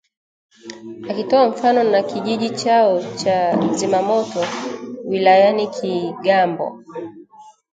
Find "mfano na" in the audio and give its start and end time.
1.49-2.03